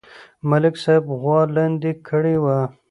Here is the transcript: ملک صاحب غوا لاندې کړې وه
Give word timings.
ملک 0.49 0.75
صاحب 0.83 1.05
غوا 1.21 1.39
لاندې 1.55 1.91
کړې 2.07 2.35
وه 2.43 2.57